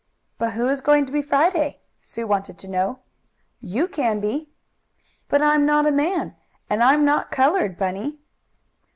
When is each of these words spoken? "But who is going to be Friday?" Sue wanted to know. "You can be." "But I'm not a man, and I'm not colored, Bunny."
"But 0.39 0.53
who 0.53 0.67
is 0.67 0.81
going 0.81 1.05
to 1.05 1.11
be 1.11 1.21
Friday?" 1.21 1.77
Sue 2.01 2.25
wanted 2.25 2.57
to 2.57 2.67
know. 2.67 3.01
"You 3.59 3.87
can 3.87 4.19
be." 4.19 4.49
"But 5.27 5.43
I'm 5.43 5.63
not 5.63 5.85
a 5.85 5.91
man, 5.91 6.35
and 6.71 6.81
I'm 6.81 7.05
not 7.05 7.29
colored, 7.29 7.77
Bunny." 7.77 8.17